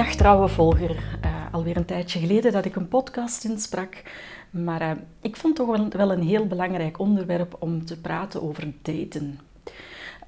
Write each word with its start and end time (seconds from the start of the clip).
Dag 0.00 0.14
trouwe 0.14 0.48
volger. 0.48 0.90
Uh, 0.90 1.46
alweer 1.52 1.76
een 1.76 1.84
tijdje 1.84 2.18
geleden 2.18 2.52
dat 2.52 2.64
ik 2.64 2.76
een 2.76 2.88
podcast 2.88 3.44
insprak. 3.44 4.02
Maar 4.50 4.82
uh, 4.82 4.90
ik 5.20 5.36
vond 5.36 5.56
toch 5.56 5.76
wel, 5.76 5.88
wel, 5.88 6.12
een 6.12 6.22
heel 6.22 6.46
belangrijk 6.46 6.98
onderwerp 6.98 7.56
om 7.58 7.84
te 7.84 8.00
praten 8.00 8.42
over 8.42 8.72
daten. 8.82 9.40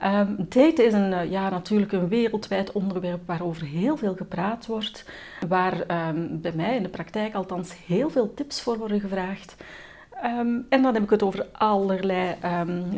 Um, 0.02 0.36
daten 0.48 0.86
is 0.86 0.92
een, 0.92 1.12
uh, 1.12 1.30
ja, 1.30 1.50
natuurlijk 1.50 1.92
een 1.92 2.08
wereldwijd 2.08 2.72
onderwerp 2.72 3.26
waarover 3.26 3.66
heel 3.66 3.96
veel 3.96 4.14
gepraat 4.14 4.66
wordt. 4.66 5.04
Waar 5.48 6.08
um, 6.08 6.40
bij 6.40 6.52
mij 6.54 6.76
in 6.76 6.82
de 6.82 6.88
praktijk 6.88 7.34
althans 7.34 7.74
heel 7.86 8.10
veel 8.10 8.34
tips 8.34 8.60
voor 8.60 8.78
worden 8.78 9.00
gevraagd. 9.00 9.56
Um, 10.24 10.66
en 10.68 10.82
dan 10.82 10.94
heb 10.94 11.02
ik 11.02 11.10
het 11.10 11.22
over 11.22 11.46
allerlei 11.52 12.36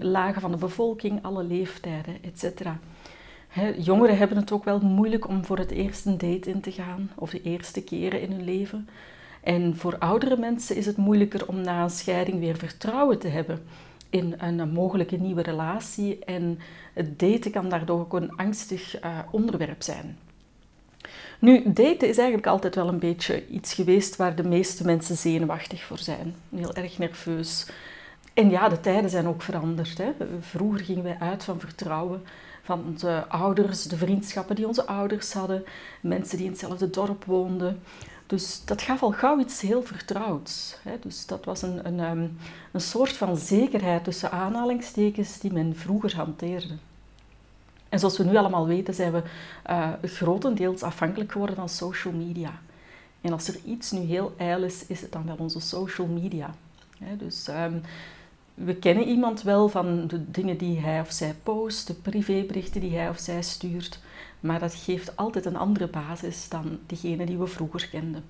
lagen 0.01 0.41
van 0.41 0.51
de 0.51 0.57
bevolking, 0.57 1.19
alle 1.23 1.45
leeftijden, 1.45 2.17
etc. 2.23 2.61
Jongeren 3.77 4.19
hebben 4.19 4.37
het 4.37 4.53
ook 4.53 4.65
wel 4.65 4.81
moeilijk 4.81 5.29
om 5.29 5.45
voor 5.45 5.59
het 5.59 5.71
eerst 5.71 6.07
een 6.07 6.19
date 6.19 6.51
in 6.51 6.61
te 6.61 6.73
gaan, 6.73 7.11
of 7.15 7.31
de 7.31 7.43
eerste 7.43 7.83
keren 7.83 8.21
in 8.21 8.31
hun 8.31 8.45
leven. 8.45 8.89
En 9.43 9.77
voor 9.77 9.99
oudere 9.99 10.37
mensen 10.37 10.77
is 10.77 10.87
het 10.87 10.97
moeilijker 10.97 11.49
om 11.49 11.61
na 11.61 11.83
een 11.83 11.91
scheiding 11.91 12.39
weer 12.39 12.57
vertrouwen 12.57 13.19
te 13.19 13.29
hebben 13.29 13.63
in 14.11 14.35
een 14.39 14.71
mogelijke 14.73 15.17
nieuwe 15.17 15.43
relatie. 15.43 16.25
En 16.25 16.59
het 16.93 17.19
daten 17.19 17.51
kan 17.51 17.69
daardoor 17.69 18.01
ook 18.01 18.13
een 18.13 18.37
angstig 18.37 19.05
uh, 19.05 19.19
onderwerp 19.31 19.83
zijn. 19.83 20.19
Nu, 21.39 21.63
daten 21.65 22.09
is 22.09 22.19
eigenlijk 22.19 22.47
altijd 22.47 22.75
wel 22.75 22.89
een 22.89 22.99
beetje 22.99 23.49
iets 23.49 23.75
geweest 23.75 24.17
waar 24.17 24.37
de 24.37 24.49
meeste 24.49 24.85
mensen 24.85 25.17
zenuwachtig 25.17 25.83
voor 25.83 25.99
zijn. 25.99 26.35
Heel 26.57 26.75
erg 26.75 26.99
nerveus. 26.99 27.67
En 28.35 28.51
ja, 28.51 28.69
de 28.69 28.81
tijden 28.81 29.11
zijn 29.11 29.27
ook 29.27 29.43
veranderd. 29.43 29.99
Hè. 29.99 30.13
Vroeger 30.41 30.85
gingen 30.85 31.03
wij 31.03 31.17
uit 31.19 31.45
van 31.45 31.61
vertrouwen 31.61 32.23
van 32.65 32.85
onze 32.87 33.25
ouders, 33.29 33.83
de 33.83 33.97
vriendschappen 33.97 34.57
die 34.57 34.67
onze 34.67 34.87
ouders 34.87 35.33
hadden, 35.33 35.65
mensen 36.01 36.37
die 36.37 36.47
in 36.47 36.53
hetzelfde 36.53 36.91
dorp 36.91 37.25
woonden. 37.25 37.81
Dus 38.27 38.65
dat 38.65 38.83
gaf 38.83 39.03
al 39.03 39.11
gauw 39.11 39.39
iets 39.39 39.61
heel 39.61 39.83
vertrouwds. 39.83 40.77
Dus 41.01 41.27
dat 41.27 41.45
was 41.45 41.63
een, 41.63 41.87
een, 41.87 42.01
ehm, 42.01 42.29
een 42.73 42.81
soort 42.81 43.13
van 43.13 43.37
zekerheid 43.37 44.05
tussen 44.05 44.31
aanhalingstekens 44.31 45.39
die 45.39 45.53
men 45.53 45.77
vroeger 45.77 46.17
hanteerde. 46.17 46.75
En 47.89 47.99
zoals 47.99 48.19
we 48.19 48.25
nu 48.25 48.37
allemaal 48.37 48.67
weten, 48.67 48.95
zijn 48.95 49.13
we 49.13 49.23
uh, 49.71 49.89
grotendeels 50.03 50.83
afhankelijk 50.83 51.33
geworden 51.33 51.57
van 51.57 51.69
social 51.69 52.15
media. 52.15 52.61
En 53.21 53.33
als 53.33 53.49
er 53.49 53.57
iets 53.65 53.91
nu 53.91 54.01
heel 54.01 54.35
ijl 54.37 54.63
is, 54.63 54.87
is 54.87 55.01
het 55.01 55.13
dan 55.13 55.27
wel 55.27 55.37
onze 55.37 55.61
social 55.61 56.07
media. 56.07 56.55
dus 57.19 57.49
um, 57.49 57.83
we 58.55 58.75
kennen 58.75 59.09
iemand 59.09 59.43
wel 59.43 59.69
van 59.69 60.07
de 60.07 60.31
dingen 60.31 60.57
die 60.57 60.81
hij 60.81 61.01
of 61.01 61.13
zij 61.13 61.35
post, 61.43 61.87
de 61.87 61.95
privéberichten 61.95 62.81
die 62.81 62.97
hij 62.97 63.09
of 63.09 63.19
zij 63.19 63.43
stuurt, 63.43 64.01
maar 64.41 64.61
dat 64.61 64.75
geeft 64.75 65.17
altijd 65.17 65.45
een 65.45 65.57
andere 65.57 65.89
basis 65.89 66.49
dan 66.49 66.79
diegene 66.87 67.27
die 67.27 67.39
we 67.39 67.47
vroeger 67.47 67.89
kenden. 67.89 68.25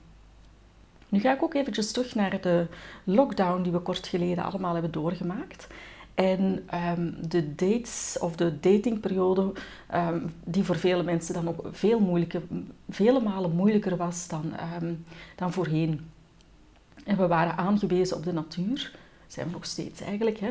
Nu 1.08 1.20
ga 1.20 1.32
ik 1.32 1.42
ook 1.42 1.54
eventjes 1.54 1.92
terug 1.92 2.14
naar 2.14 2.40
de 2.40 2.66
lockdown 3.04 3.62
die 3.62 3.72
we 3.72 3.78
kort 3.78 4.06
geleden 4.06 4.44
allemaal 4.44 4.72
hebben 4.72 4.92
doorgemaakt. 4.92 5.66
En 6.14 6.68
um, 6.98 7.16
de 7.28 7.54
dates 7.54 8.16
of 8.20 8.36
de 8.36 8.60
datingperiode, 8.60 9.52
um, 9.94 10.32
die 10.44 10.64
voor 10.64 10.76
vele 10.76 11.02
mensen 11.02 11.34
dan 11.34 11.48
ook 11.48 11.68
veel 11.70 12.00
moeilijker, 12.00 12.42
vele 12.88 13.20
malen 13.20 13.54
moeilijker 13.54 13.96
was 13.96 14.28
dan, 14.28 14.52
um, 14.82 15.04
dan 15.36 15.52
voorheen. 15.52 16.10
En 17.04 17.16
we 17.16 17.26
waren 17.26 17.56
aangewezen 17.56 18.16
op 18.16 18.24
de 18.24 18.32
natuur 18.32 18.92
zijn 19.34 19.46
we 19.46 19.52
nog 19.52 19.64
steeds 19.64 20.00
eigenlijk, 20.00 20.38
hè? 20.38 20.48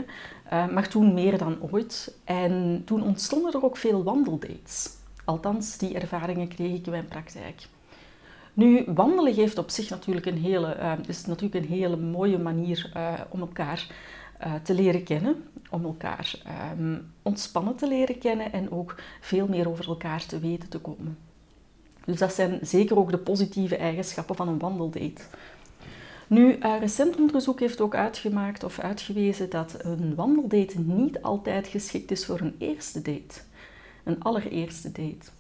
Uh, 0.54 0.74
maar 0.74 0.88
toen 0.88 1.14
meer 1.14 1.38
dan 1.38 1.58
ooit. 1.72 2.16
En 2.24 2.82
toen 2.86 3.04
ontstonden 3.04 3.54
er 3.54 3.64
ook 3.64 3.78
veel 3.78 4.04
wandeldates. 4.04 4.90
Althans, 5.26 5.78
die 5.78 5.94
ervaringen 5.94 6.48
kreeg 6.48 6.74
ik 6.74 6.86
in 6.86 6.92
mijn 6.92 7.08
praktijk. 7.08 7.62
Nu, 8.54 8.84
wandelen 8.88 9.34
geeft 9.34 9.58
op 9.58 9.70
zich 9.70 9.90
natuurlijk 9.90 10.26
een 10.26 10.38
hele, 10.38 10.78
uh, 10.80 10.94
is 11.08 11.26
natuurlijk 11.26 11.66
een 11.66 11.72
hele 11.72 11.98
mooie 11.98 12.38
manier 12.38 12.92
uh, 12.96 13.14
om 13.30 13.40
elkaar 13.40 14.12
te 14.64 14.74
leren 14.74 15.04
kennen, 15.04 15.44
om 15.70 15.86
elkaar 15.86 16.36
um, 16.78 17.12
ontspannen 17.22 17.76
te 17.76 17.88
leren 17.88 18.18
kennen 18.18 18.52
en 18.52 18.72
ook 18.72 18.96
veel 19.22 19.48
meer 19.48 19.70
over 19.70 19.88
elkaar 19.88 20.26
te 20.26 20.40
weten 20.40 20.70
te 20.70 20.80
komen. 20.80 21.18
Dus 22.06 22.20
dat 22.20 22.34
zijn 22.34 22.60
zeker 22.62 22.98
ook 22.98 23.12
de 23.12 23.18
positieve 23.18 23.76
eigenschappen 23.76 24.36
van 24.36 24.48
een 24.48 24.60
wandeldate. 24.60 25.22
Nu, 26.34 26.58
uh, 26.58 26.80
recent 26.80 27.16
onderzoek 27.16 27.60
heeft 27.60 27.82
ook 27.82 27.96
uitgemaakt 27.96 28.64
of 28.64 28.80
uitgewezen 28.80 29.50
dat 29.50 29.76
een 29.78 30.16
wandeldate 30.16 30.80
niet 30.80 31.22
altijd 31.22 31.68
geschikt 31.68 32.12
is 32.12 32.26
voor 32.26 32.40
een 32.40 32.56
eerste 32.58 33.02
date. 33.02 33.42
Een 34.04 34.24
allereerste 34.24 34.92
date. 34.92 35.32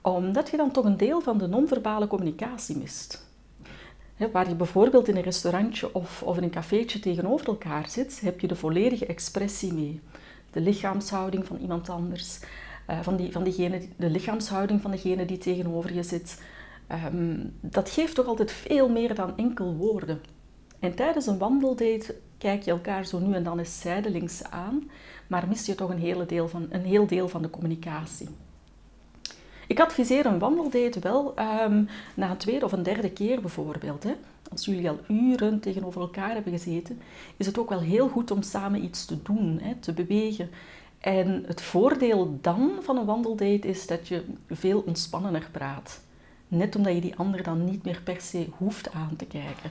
Omdat 0.00 0.50
je 0.50 0.56
dan 0.56 0.70
toch 0.70 0.84
een 0.84 0.96
deel 0.96 1.20
van 1.20 1.38
de 1.38 1.46
non-verbale 1.46 2.06
communicatie 2.06 2.76
mist. 2.76 3.26
waar 4.32 4.48
je 4.48 4.54
bijvoorbeeld 4.54 5.08
in 5.08 5.16
een 5.16 5.22
restaurantje 5.22 5.94
of, 5.94 6.22
of 6.22 6.36
in 6.36 6.42
een 6.42 6.50
cafeetje 6.50 7.00
tegenover 7.00 7.46
elkaar 7.46 7.88
zit, 7.88 8.20
heb 8.20 8.40
je 8.40 8.46
de 8.46 8.56
volledige 8.56 9.06
expressie 9.06 9.72
mee. 9.72 10.00
De 10.50 10.60
lichaamshouding 10.60 11.46
van 11.46 11.56
iemand 11.56 11.88
anders, 11.88 12.38
uh, 12.90 13.00
van, 13.02 13.16
die, 13.16 13.32
van 13.32 13.44
diegene, 13.44 13.80
de 13.96 14.10
lichaamshouding 14.10 14.80
van 14.80 14.90
degene 14.90 15.24
die 15.24 15.38
tegenover 15.38 15.94
je 15.94 16.02
zit, 16.02 16.38
Um, 16.92 17.52
dat 17.60 17.90
geeft 17.90 18.14
toch 18.14 18.26
altijd 18.26 18.52
veel 18.52 18.88
meer 18.88 19.14
dan 19.14 19.36
enkel 19.36 19.74
woorden. 19.74 20.20
En 20.78 20.94
tijdens 20.94 21.26
een 21.26 21.38
wandeldate 21.38 22.14
kijk 22.38 22.62
je 22.62 22.70
elkaar 22.70 23.06
zo 23.06 23.18
nu 23.18 23.34
en 23.34 23.44
dan 23.44 23.58
eens 23.58 23.80
zijdelings 23.80 24.44
aan, 24.44 24.90
maar 25.26 25.48
mis 25.48 25.66
je 25.66 25.74
toch 25.74 25.90
een, 25.90 25.98
hele 25.98 26.26
deel 26.26 26.48
van, 26.48 26.66
een 26.70 26.84
heel 26.84 27.06
deel 27.06 27.28
van 27.28 27.42
de 27.42 27.50
communicatie. 27.50 28.28
Ik 29.66 29.80
adviseer 29.80 30.26
een 30.26 30.38
wandeldate 30.38 31.00
wel 31.00 31.34
um, 31.38 31.88
na 32.14 32.30
een 32.30 32.36
tweede 32.36 32.64
of 32.64 32.72
een 32.72 32.82
derde 32.82 33.10
keer 33.10 33.40
bijvoorbeeld. 33.40 34.02
Hè. 34.02 34.14
Als 34.50 34.64
jullie 34.64 34.88
al 34.88 34.98
uren 35.08 35.60
tegenover 35.60 36.00
elkaar 36.00 36.32
hebben 36.32 36.52
gezeten, 36.52 37.00
is 37.36 37.46
het 37.46 37.58
ook 37.58 37.68
wel 37.68 37.80
heel 37.80 38.08
goed 38.08 38.30
om 38.30 38.42
samen 38.42 38.84
iets 38.84 39.04
te 39.04 39.22
doen, 39.22 39.58
hè, 39.62 39.74
te 39.74 39.92
bewegen. 39.92 40.50
En 40.98 41.44
het 41.46 41.62
voordeel 41.62 42.38
dan 42.40 42.70
van 42.80 42.96
een 42.96 43.04
wandeldate 43.04 43.68
is 43.68 43.86
dat 43.86 44.08
je 44.08 44.24
veel 44.50 44.82
ontspannender 44.86 45.48
praat. 45.52 46.00
Net 46.48 46.76
omdat 46.76 46.94
je 46.94 47.00
die 47.00 47.16
ander 47.16 47.42
dan 47.42 47.64
niet 47.64 47.84
meer 47.84 48.00
per 48.04 48.20
se 48.20 48.46
hoeft 48.58 48.92
aan 48.92 49.16
te 49.16 49.24
kijken. 49.24 49.70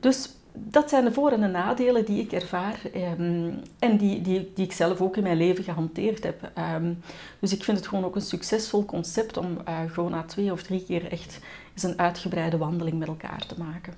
Dus 0.00 0.30
dat 0.52 0.88
zijn 0.88 1.04
de 1.04 1.12
voor- 1.12 1.30
en 1.30 1.40
de 1.40 1.46
nadelen 1.46 2.04
die 2.04 2.22
ik 2.22 2.32
ervaar 2.32 2.80
um, 3.18 3.60
en 3.78 3.96
die, 3.96 4.22
die, 4.22 4.52
die 4.54 4.64
ik 4.64 4.72
zelf 4.72 5.00
ook 5.00 5.16
in 5.16 5.22
mijn 5.22 5.36
leven 5.36 5.64
gehanteerd 5.64 6.22
heb. 6.22 6.50
Um, 6.74 6.98
dus 7.38 7.52
ik 7.52 7.64
vind 7.64 7.76
het 7.76 7.86
gewoon 7.86 8.04
ook 8.04 8.14
een 8.14 8.20
succesvol 8.20 8.84
concept 8.84 9.36
om 9.36 9.58
uh, 9.68 9.78
gewoon 9.86 10.10
na 10.10 10.22
twee 10.22 10.52
of 10.52 10.62
drie 10.62 10.84
keer 10.84 11.12
echt 11.12 11.38
eens 11.72 11.82
een 11.82 11.98
uitgebreide 11.98 12.58
wandeling 12.58 12.98
met 12.98 13.08
elkaar 13.08 13.46
te 13.46 13.54
maken. 13.58 13.94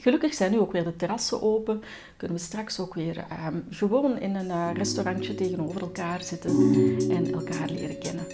Gelukkig 0.00 0.34
zijn 0.34 0.50
nu 0.50 0.58
ook 0.58 0.72
weer 0.72 0.84
de 0.84 0.96
terrassen 0.96 1.42
open. 1.42 1.82
Kunnen 2.16 2.36
we 2.36 2.42
straks 2.42 2.80
ook 2.80 2.94
weer 2.94 3.24
um, 3.46 3.64
gewoon 3.70 4.18
in 4.18 4.34
een 4.34 4.46
uh, 4.46 4.70
restaurantje 4.74 5.34
tegenover 5.34 5.80
elkaar 5.80 6.22
zitten 6.22 6.50
en 7.10 7.32
elkaar 7.32 7.68
leren 7.70 7.98
kennen. 7.98 8.26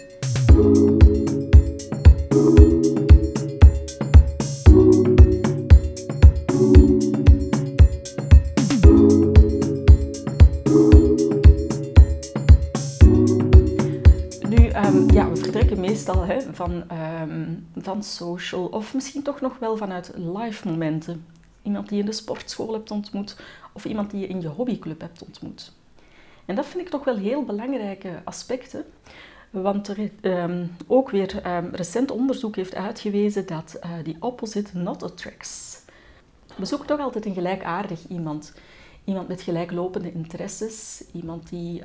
Van, 16.64 16.98
um, 17.20 17.68
van 17.76 18.02
social 18.02 18.66
of 18.66 18.94
misschien 18.94 19.22
toch 19.22 19.40
nog 19.40 19.58
wel 19.58 19.76
vanuit 19.76 20.12
live 20.14 20.68
momenten. 20.68 21.26
Iemand 21.62 21.88
die 21.88 21.96
je 21.96 22.02
in 22.02 22.10
de 22.10 22.16
sportschool 22.16 22.72
hebt 22.72 22.90
ontmoet 22.90 23.36
of 23.72 23.84
iemand 23.84 24.10
die 24.10 24.20
je 24.20 24.26
in 24.26 24.40
je 24.40 24.48
hobbyclub 24.48 25.00
hebt 25.00 25.22
ontmoet. 25.22 25.72
En 26.44 26.54
dat 26.54 26.66
vind 26.66 26.84
ik 26.84 26.88
toch 26.88 27.04
wel 27.04 27.16
heel 27.16 27.44
belangrijke 27.44 28.20
aspecten. 28.24 28.84
Want 29.50 29.88
er 29.88 30.10
um, 30.20 30.76
ook 30.86 31.10
weer 31.10 31.56
um, 31.56 31.68
recent 31.72 32.10
onderzoek 32.10 32.56
heeft 32.56 32.74
uitgewezen 32.74 33.46
dat 33.46 33.78
uh, 33.84 33.90
die 34.02 34.16
opposite 34.20 34.78
not 34.78 35.02
attracts. 35.02 35.80
We 36.56 36.64
zoeken 36.64 36.86
toch 36.86 37.00
altijd 37.00 37.26
een 37.26 37.34
gelijkaardig 37.34 38.08
iemand. 38.08 38.54
Iemand 39.04 39.28
met 39.28 39.42
gelijklopende 39.42 40.12
interesses. 40.12 41.04
Iemand 41.12 41.48
die 41.48 41.82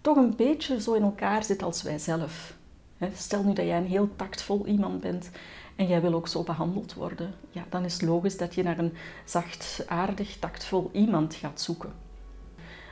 toch 0.00 0.16
een 0.16 0.36
beetje 0.36 0.80
zo 0.80 0.92
in 0.92 1.02
elkaar 1.02 1.44
zit 1.44 1.62
als 1.62 1.82
wij 1.82 1.98
zelf. 1.98 2.58
Stel 3.14 3.42
nu 3.42 3.52
dat 3.52 3.64
jij 3.64 3.76
een 3.76 3.86
heel 3.86 4.08
tactvol 4.16 4.66
iemand 4.66 5.00
bent 5.00 5.30
en 5.76 5.86
jij 5.86 6.00
wil 6.00 6.14
ook 6.14 6.28
zo 6.28 6.42
behandeld 6.42 6.94
worden. 6.94 7.34
Ja, 7.50 7.64
dan 7.68 7.84
is 7.84 7.92
het 7.92 8.02
logisch 8.02 8.36
dat 8.36 8.54
je 8.54 8.62
naar 8.62 8.78
een 8.78 8.92
zachtaardig, 9.24 10.36
tactvol 10.38 10.90
iemand 10.92 11.34
gaat 11.34 11.60
zoeken. 11.60 11.92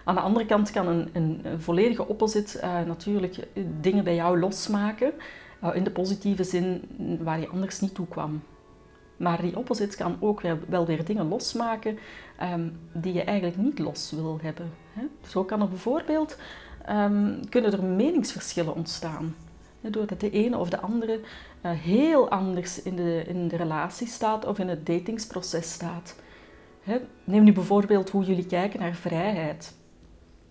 Aan 0.05 0.15
de 0.15 0.21
andere 0.21 0.47
kant 0.47 0.71
kan 0.71 0.87
een, 0.87 1.11
een, 1.13 1.61
volledige 1.61 2.09
opposite 2.09 2.59
uh, 2.59 2.81
natuurlijk 2.81 3.47
dingen 3.81 4.05
bij 4.05 4.15
jou 4.15 4.39
losmaken, 4.39 5.13
uh, 5.65 5.71
in 5.75 5.85
de 5.85 5.91
positieve 5.91 6.45
zin 6.45 6.83
waar 7.21 7.41
je 7.41 7.49
anders 7.49 7.81
niet 7.81 7.95
toe 7.95 8.07
kwam. 8.07 8.43
Maar 9.17 9.41
die 9.41 9.57
opposite 9.57 9.97
kan 9.97 10.17
ook 10.21 10.41
wel, 10.69 10.87
weer 10.87 11.05
dingen 11.05 11.29
losmaken 11.29 11.99
um, 12.43 12.79
die 12.93 13.13
je 13.13 13.23
eigenlijk 13.23 13.57
niet 13.57 13.79
los 13.79 14.11
wil 14.11 14.39
hebben. 14.43 14.71
Hè? 14.93 15.03
Zo 15.29 15.45
kan 15.45 15.61
er 15.61 15.69
bijvoorbeeld 15.69 16.39
um, 16.91 17.49
kunnen 17.49 17.73
er 17.73 17.85
meningsverschillen 17.85 18.75
ontstaan 18.75 19.35
Doordat 19.81 20.21
de 20.21 20.31
ene 20.31 20.59
of 20.59 20.71
de 20.71 20.81
andere 20.81 21.21
uh, 21.65 21.71
heel 21.73 22.31
anders 22.31 22.83
in 22.83 22.97
de, 22.97 23.25
in 23.27 23.49
de 23.49 23.57
relatie 23.57 24.07
staat 24.07 24.47
of 24.47 24.59
in 24.59 24.69
het 24.69 24.87
datingsproces 24.87 25.73
staat. 25.73 26.15
Neem 27.25 27.45
nu 27.45 27.53
bijvoorbeeld 27.53 28.11
hoe 28.11 28.25
jullie 28.25 28.47
kijken 28.47 28.81
naar 28.81 28.95
vrijheid. 28.95 29.75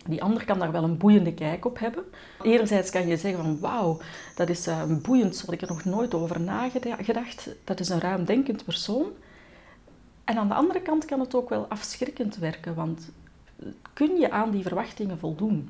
Die 0.06 0.22
ander 0.22 0.44
kan 0.44 0.58
daar 0.58 0.72
wel 0.72 0.84
een 0.84 0.96
boeiende 0.96 1.34
kijk 1.34 1.64
op 1.64 1.78
hebben. 1.78 2.04
Enerzijds 2.42 2.90
kan 2.90 3.06
je 3.06 3.16
zeggen 3.16 3.44
van 3.44 3.58
wauw, 3.60 3.98
dat 4.34 4.48
is 4.48 4.68
uh, 4.68 4.82
boeiend, 5.02 5.36
zo 5.36 5.44
had 5.44 5.54
ik 5.54 5.60
er 5.60 5.68
nog 5.68 5.84
nooit 5.84 6.14
over 6.14 6.40
nagedacht. 6.40 7.54
Dat 7.64 7.80
is 7.80 7.88
een 7.88 8.00
ruimdenkend 8.00 8.64
persoon. 8.64 9.06
En 10.24 10.36
aan 10.36 10.48
de 10.48 10.54
andere 10.54 10.80
kant 10.80 11.04
kan 11.04 11.20
het 11.20 11.34
ook 11.34 11.48
wel 11.48 11.66
afschrikkend 11.68 12.36
werken, 12.36 12.74
want 12.74 13.10
kun 13.92 14.16
je 14.16 14.30
aan 14.30 14.50
die 14.50 14.62
verwachtingen 14.62 15.18
voldoen? 15.18 15.68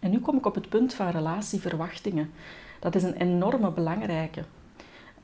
En 0.00 0.10
nu 0.10 0.18
kom 0.18 0.36
ik 0.36 0.46
op 0.46 0.54
het 0.54 0.68
punt 0.68 0.94
van 0.94 1.08
relatieverwachtingen. 1.08 2.30
Dat 2.80 2.94
is 2.94 3.02
een 3.02 3.14
enorme 3.14 3.70
belangrijke. 3.70 4.42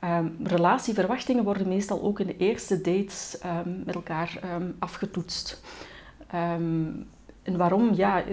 Um, 0.05 0.37
relatieverwachtingen 0.43 1.45
worden 1.45 1.69
meestal 1.69 2.03
ook 2.03 2.21
in 2.21 2.27
de 2.27 2.37
eerste 2.37 2.81
dates 2.81 3.39
um, 3.45 3.83
met 3.85 3.95
elkaar 3.95 4.41
um, 4.55 4.77
afgetoetst. 4.79 5.63
en 6.27 7.57
waarom? 7.57 7.95
Ja, 7.95 8.25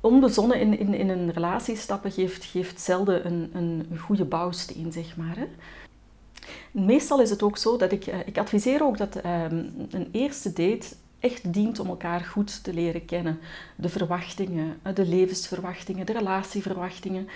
onbezonnen 0.00 0.60
in, 0.60 0.78
in, 0.78 0.94
in 0.94 1.08
een 1.08 1.32
relatie 1.32 1.76
stappen 1.76 2.10
geeft, 2.10 2.44
geeft 2.44 2.80
zelden 2.80 3.26
een, 3.26 3.50
een 3.52 3.98
goede 3.98 4.24
bouwsteen, 4.24 4.92
zeg 4.92 5.16
maar. 5.16 5.36
Hè. 5.36 5.46
Meestal 6.70 7.20
is 7.20 7.30
het 7.30 7.42
ook 7.42 7.56
zo 7.56 7.76
dat 7.76 7.92
ik, 7.92 8.06
uh, 8.06 8.14
ik 8.26 8.38
adviseer 8.38 8.82
ook 8.82 8.98
dat 8.98 9.18
een 9.90 10.08
eerste 10.12 10.52
date 10.52 10.86
echt 11.22 11.52
dient 11.52 11.78
om 11.78 11.88
elkaar 11.88 12.20
goed 12.20 12.64
te 12.64 12.74
leren 12.74 13.04
kennen. 13.04 13.38
De 13.76 13.88
verwachtingen, 13.88 14.78
eh, 14.82 14.94
de 14.94 15.06
levensverwachtingen, 15.06 16.06
de 16.06 16.12
relatieverwachtingen. 16.12 17.28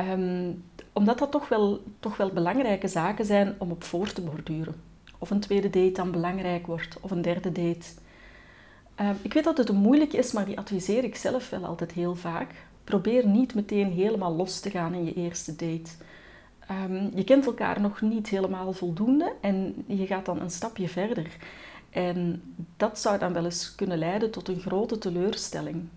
Um, 0.00 0.64
omdat 0.92 1.18
dat 1.18 1.30
toch 1.30 1.48
wel, 1.48 1.82
toch 2.00 2.16
wel 2.16 2.30
belangrijke 2.30 2.88
zaken 2.88 3.24
zijn 3.24 3.54
om 3.58 3.70
op 3.70 3.84
voor 3.84 4.12
te 4.12 4.20
borduren. 4.20 4.74
Of 5.18 5.30
een 5.30 5.40
tweede 5.40 5.70
date 5.70 5.92
dan 5.92 6.10
belangrijk 6.10 6.66
wordt, 6.66 6.96
of 7.00 7.10
een 7.10 7.22
derde 7.22 7.52
date. 7.52 7.86
Um, 9.00 9.16
ik 9.22 9.32
weet 9.32 9.44
dat 9.44 9.58
het 9.58 9.72
moeilijk 9.72 10.12
is, 10.12 10.32
maar 10.32 10.44
die 10.44 10.58
adviseer 10.58 11.04
ik 11.04 11.16
zelf 11.16 11.50
wel 11.50 11.64
altijd 11.64 11.92
heel 11.92 12.14
vaak. 12.14 12.54
Probeer 12.84 13.26
niet 13.26 13.54
meteen 13.54 13.92
helemaal 13.92 14.36
los 14.36 14.60
te 14.60 14.70
gaan 14.70 14.94
in 14.94 15.04
je 15.04 15.14
eerste 15.14 15.56
date. 15.56 15.90
Um, 16.70 17.10
je 17.14 17.24
kent 17.24 17.46
elkaar 17.46 17.80
nog 17.80 18.00
niet 18.00 18.28
helemaal 18.28 18.72
voldoende 18.72 19.32
en 19.40 19.84
je 19.86 20.06
gaat 20.06 20.24
dan 20.24 20.40
een 20.40 20.50
stapje 20.50 20.88
verder. 20.88 21.36
En 21.92 22.42
dat 22.76 22.98
zou 22.98 23.18
dan 23.18 23.32
wel 23.32 23.44
eens 23.44 23.74
kunnen 23.74 23.98
leiden 23.98 24.30
tot 24.30 24.48
een 24.48 24.60
grote 24.60 24.98
teleurstelling. 24.98 25.88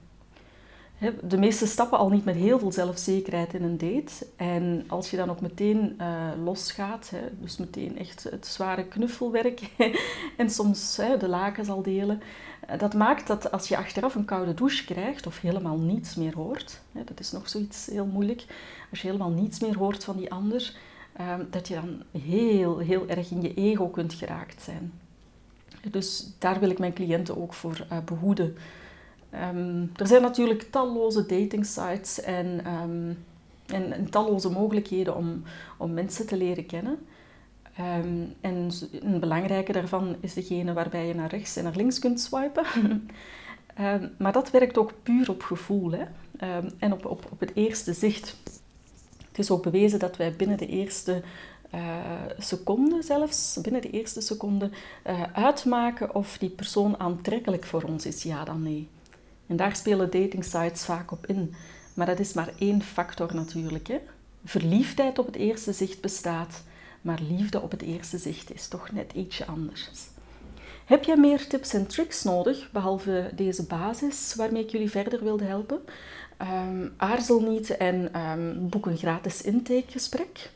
De 1.23 1.37
meeste 1.37 1.65
stappen 1.65 1.97
al 1.97 2.09
niet 2.09 2.25
met 2.25 2.35
heel 2.35 2.59
veel 2.59 2.71
zelfzekerheid 2.71 3.53
in 3.53 3.63
een 3.63 3.77
date. 3.77 4.27
En 4.35 4.83
als 4.87 5.11
je 5.11 5.17
dan 5.17 5.29
ook 5.29 5.41
meteen 5.41 5.97
uh, 6.01 6.29
losgaat, 6.43 7.11
dus 7.39 7.57
meteen 7.57 7.97
echt 7.97 8.23
het 8.23 8.47
zware 8.47 8.85
knuffelwerk 8.85 9.61
en 10.37 10.49
soms 10.49 10.95
de 10.95 11.27
lakens 11.27 11.69
al 11.69 11.81
delen, 11.81 12.21
eh, 12.67 12.79
dat 12.79 12.93
maakt 12.93 13.27
dat 13.27 13.51
als 13.51 13.67
je 13.67 13.77
achteraf 13.77 14.15
een 14.15 14.25
koude 14.25 14.53
douche 14.53 14.85
krijgt 14.85 15.27
of 15.27 15.41
helemaal 15.41 15.77
niets 15.77 16.15
meer 16.15 16.35
hoort, 16.35 16.81
dat 16.91 17.19
is 17.19 17.31
nog 17.31 17.49
zoiets 17.49 17.85
heel 17.85 18.05
moeilijk, 18.05 18.45
als 18.91 19.01
je 19.01 19.07
helemaal 19.07 19.31
niets 19.31 19.59
meer 19.59 19.77
hoort 19.77 20.03
van 20.03 20.17
die 20.17 20.31
ander, 20.31 20.73
ehm, 21.13 21.43
dat 21.49 21.67
je 21.67 21.73
dan 21.73 22.03
heel, 22.21 22.77
heel 22.77 23.07
erg 23.07 23.31
in 23.31 23.41
je 23.41 23.53
ego 23.53 23.87
kunt 23.87 24.13
geraakt 24.13 24.61
zijn. 24.61 24.91
Dus 25.91 26.33
daar 26.39 26.59
wil 26.59 26.69
ik 26.69 26.79
mijn 26.79 26.93
cliënten 26.93 27.41
ook 27.41 27.53
voor 27.53 27.85
uh, 27.91 27.97
behoeden. 28.05 28.55
Um, 29.33 29.91
er 29.95 30.07
zijn 30.07 30.21
natuurlijk 30.21 30.61
talloze 30.71 31.25
dating 31.25 31.65
sites 31.65 32.21
en, 32.21 32.61
en, 33.65 34.09
talloze 34.09 34.49
mogelijkheden 34.49 35.15
om, 35.15 35.43
om 35.77 35.93
mensen 35.93 36.27
te 36.27 36.37
leren 36.37 36.65
kennen. 36.65 36.97
Um, 37.79 38.33
en 38.41 38.71
een 39.01 39.19
belangrijke 39.19 39.71
daarvan 39.71 40.15
is 40.19 40.33
degene 40.33 40.73
waarbij 40.73 41.07
je 41.07 41.15
naar 41.15 41.29
rechts 41.29 41.55
en 41.55 41.63
naar 41.63 41.75
links 41.75 41.99
kunt 41.99 42.19
swipen. 42.19 42.65
maar 44.17 44.31
dat 44.31 44.51
werkt 44.51 44.77
ook 44.77 44.93
puur 45.03 45.29
op 45.29 45.41
gevoel 45.41 45.91
hè? 45.91 46.05
en 46.79 46.93
op, 46.93 47.05
op, 47.05 47.27
op 47.31 47.39
het 47.39 47.51
eerste 47.55 47.93
zicht. 47.93 48.35
Het 49.27 49.43
is 49.43 49.51
ook 49.51 49.63
bewezen 49.63 49.99
dat 49.99 50.17
wij 50.17 50.35
binnen 50.35 50.57
de 50.57 50.67
eerste 50.67 51.21
uh, 51.75 51.81
seconde 52.37 53.01
zelfs, 53.01 53.57
binnen 53.61 53.81
de 53.81 53.89
eerste 53.89 54.21
seconde, 54.21 54.69
uh, 55.07 55.23
uitmaken 55.33 56.15
of 56.15 56.37
die 56.37 56.49
persoon 56.49 56.99
aantrekkelijk 56.99 57.65
voor 57.65 57.83
ons 57.83 58.05
is, 58.05 58.23
ja 58.23 58.43
dan 58.43 58.63
nee. 58.63 58.87
En 59.47 59.55
daar 59.55 59.75
spelen 59.75 60.11
dating 60.11 60.43
sites 60.43 60.85
vaak 60.85 61.11
op 61.11 61.25
in. 61.25 61.53
Maar 61.93 62.05
dat 62.05 62.19
is 62.19 62.33
maar 62.33 62.49
één 62.59 62.81
factor 62.81 63.35
natuurlijk. 63.35 63.87
Hè? 63.87 63.99
Verliefdheid 64.45 65.19
op 65.19 65.25
het 65.25 65.35
eerste 65.35 65.73
zicht 65.73 66.01
bestaat, 66.01 66.63
maar 67.01 67.19
liefde 67.29 67.61
op 67.61 67.71
het 67.71 67.81
eerste 67.81 68.17
zicht 68.17 68.53
is 68.53 68.67
toch 68.67 68.91
net 68.91 69.11
ietsje 69.13 69.45
anders. 69.45 69.89
Heb 70.85 71.03
jij 71.03 71.17
meer 71.17 71.47
tips 71.47 71.73
en 71.73 71.87
tricks 71.87 72.23
nodig, 72.23 72.71
behalve 72.71 73.31
deze 73.35 73.65
basis 73.65 74.33
waarmee 74.35 74.63
ik 74.63 74.69
jullie 74.69 74.89
verder 74.89 75.23
wilde 75.23 75.43
helpen? 75.43 75.79
Um, 76.41 76.93
aarzel 76.97 77.41
niet 77.41 77.77
en 77.77 78.19
um, 78.19 78.69
boek 78.69 78.85
een 78.85 78.97
gratis 78.97 79.41
intakegesprek. 79.41 80.49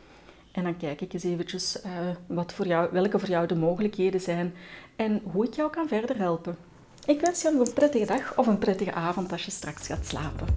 En 0.51 0.63
dan 0.63 0.77
kijk 0.77 1.01
ik 1.01 1.13
eens 1.13 1.23
eventjes 1.23 1.77
uh, 1.85 1.91
wat 2.27 2.53
voor 2.53 2.67
jou, 2.67 2.89
welke 2.91 3.19
voor 3.19 3.29
jou 3.29 3.47
de 3.47 3.55
mogelijkheden 3.55 4.21
zijn 4.21 4.53
en 4.95 5.21
hoe 5.31 5.45
ik 5.45 5.53
jou 5.53 5.69
kan 5.69 5.87
verder 5.87 6.17
helpen. 6.17 6.57
Ik 7.05 7.21
wens 7.21 7.41
je 7.41 7.51
nog 7.51 7.67
een 7.67 7.73
prettige 7.73 8.05
dag 8.05 8.37
of 8.37 8.47
een 8.47 8.57
prettige 8.57 8.93
avond 8.93 9.31
als 9.31 9.45
je 9.45 9.51
straks 9.51 9.87
gaat 9.87 10.05
slapen. 10.05 10.47